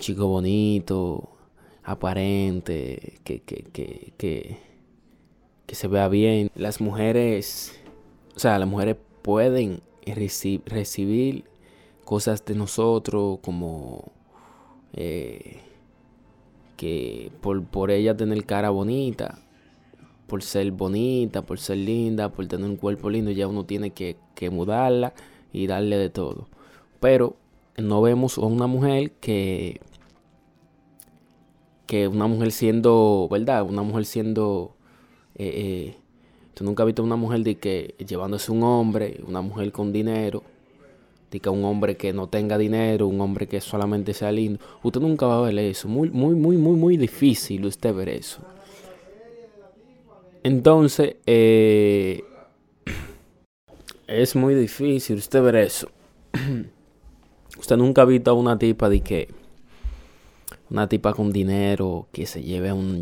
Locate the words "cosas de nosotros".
12.04-13.38